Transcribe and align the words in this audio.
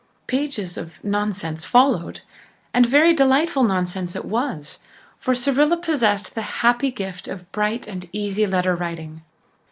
Pages 0.25 0.79
of 0.79 0.93
"nonsense" 1.03 1.63
followed, 1.63 2.21
and 2.73 2.87
very 2.87 3.13
delightful 3.13 3.63
nonsense 3.63 4.15
it 4.15 4.25
was, 4.25 4.79
for 5.19 5.35
Cyrilla 5.35 5.77
possessed 5.77 6.33
the 6.33 6.41
happy 6.65 6.89
gift 6.89 7.27
of 7.27 7.51
bright 7.51 7.87
and 7.87 8.07
easy 8.11 8.47
letter 8.47 8.75
writing. 8.75 9.21